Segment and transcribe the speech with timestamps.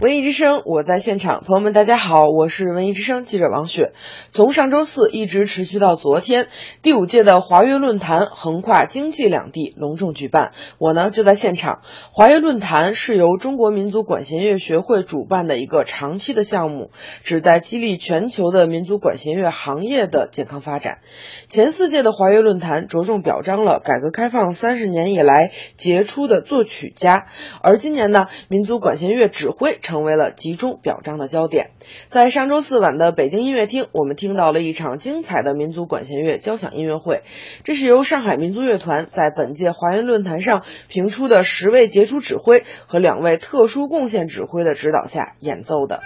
[0.00, 3.94] 文艺之声，我在现场，朋友们，大家好，我是文艺之声记者王雪。
[4.30, 6.46] 从上周四一直持续到昨天，
[6.82, 11.80] 第五届的华约论坛横跨经济两地隆重举办，我呢就在现场。
[12.12, 16.92] 华约论坛是由中国民族管弦乐学会主办的一个长期的项目，
[17.24, 20.98] 旨在激励全球的民族管弦乐行业的健康发展。
[21.48, 27.26] 前四届的华约论坛着重表彰了改革开放三十年以来杰出的作曲家，
[27.62, 29.76] 而今年呢，民族管弦乐指挥。
[29.88, 31.70] 成为了集中表彰的焦点。
[32.10, 37.22] 在上周四晚的北京音乐厅，我们听到了一场精彩的民族管弦乐交响音乐会。
[37.64, 46.00] 这是由上海民族乐团在本届华云论坛上评出的十位杰出指挥和两位特殊贡献指挥的指导下演奏的。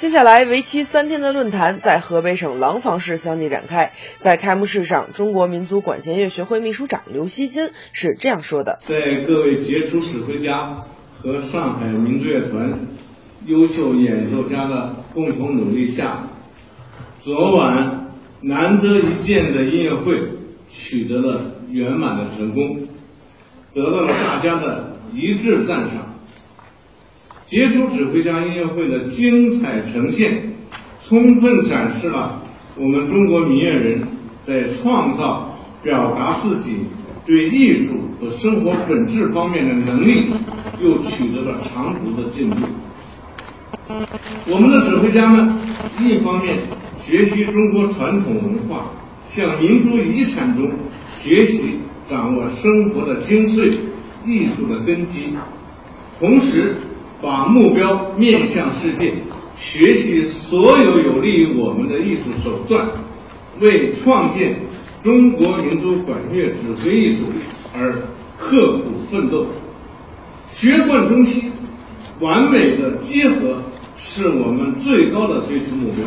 [0.00, 3.92] 接下来，为期三天的论坛在河北省廊坊市相继展开。
[4.16, 10.84] 在开幕式上，中国民族管弦乐学会秘书长刘希金是这样说的：“在各位杰出指挥家
[11.18, 12.86] 和上海民族乐团
[13.44, 16.28] 优秀演奏家的共同努力下，
[17.18, 18.08] 昨晚
[18.40, 20.18] 难得一见的音乐会
[20.66, 22.88] 取得了圆满的成功，
[23.74, 26.06] 得到了大家的一致赞赏。”
[27.50, 30.52] 杰出指挥家音乐会的精彩呈现，
[31.00, 32.40] 充分展示了
[32.76, 34.06] 我们中国民乐人
[34.38, 36.86] 在创造、表达自己
[37.26, 40.30] 对艺术和生活本质方面的能力，
[40.80, 42.68] 又取得了长足的进步。
[44.46, 45.52] 我们的指挥家们
[45.98, 46.56] 一方面
[47.00, 48.92] 学习中国传统文化，
[49.24, 50.70] 向民族遗产中
[51.20, 53.76] 学习掌握生活的精髓、
[54.24, 55.34] 艺术的根基，
[56.20, 56.76] 同时。
[57.22, 59.12] 把目标面向世界，
[59.54, 62.88] 学习所有有利于我们的艺术手段，
[63.60, 64.58] 为创建
[65.02, 67.26] 中国民族管乐指挥艺术
[67.74, 67.92] 而
[68.38, 69.46] 刻苦奋斗。
[70.48, 71.52] 学贯中西，
[72.20, 73.64] 完美的结合
[73.96, 76.04] 是我们最高的追求目标，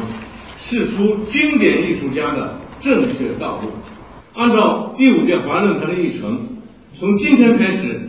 [0.58, 3.70] 是出经典艺术家的正确道路。
[4.34, 6.48] 按照第五届华论坛的议程，
[6.94, 8.03] 从今天开始。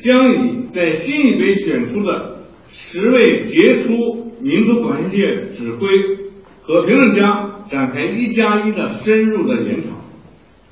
[0.00, 2.38] 将以在新一杯选出的
[2.68, 5.88] 十位杰出民族管弦乐指挥
[6.62, 9.88] 和评论家展开一加一的深入的研讨。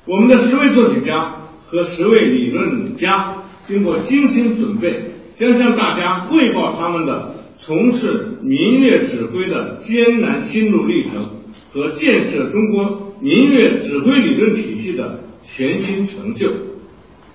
[0.05, 1.35] 我们的十位作曲家
[1.65, 11.29] 和十位理论家经过精心准备，将向大家汇报他们的从事民乐指挥的艰难心路历程
[11.71, 16.51] 和建设中国民乐指挥理论体系的全新成就，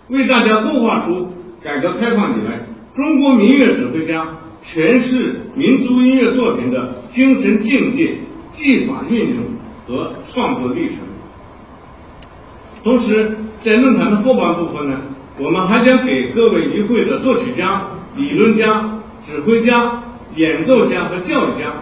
[0.09, 1.29] 为大家勾画出。
[1.65, 4.27] 改革开放以来，中国民乐指挥家
[4.63, 8.19] 诠释民族音乐作品的精神境界、
[8.53, 9.45] 技法运用
[9.87, 10.99] 和创作历程。
[12.83, 15.01] 同时，在论坛的后半部分呢，
[15.41, 20.03] 我们还将给各位与会的作曲家、理论家、指挥家、
[20.37, 21.73] 演奏家和教育家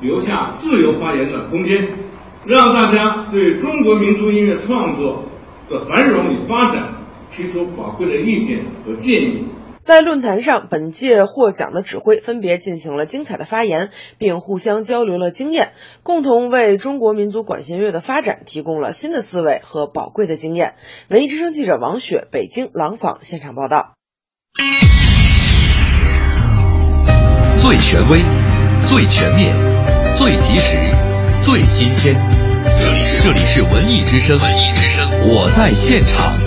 [0.00, 1.88] 留下自由发言的空间，
[2.46, 5.24] 让大家对中国民族音乐创作
[5.68, 7.03] 的繁荣与发展。
[7.36, 9.46] 提出宝贵的意见和建议。
[9.82, 20.76] 在论坛上，本届获奖的指挥分别进行了精彩的发言，并互相交流了经验，共同为中国民族管弦乐的发展提供了新的思维和宝贵的经验。
[21.08, 23.92] 文艺之声记者王雪，北京廊坊现场报道。
[27.60, 28.20] 最权威、
[28.88, 29.54] 最全面、
[30.16, 30.78] 最及时、
[31.42, 32.14] 最新鲜，
[32.80, 36.43] 这里是这里是文艺之声，文艺之声，我在现场。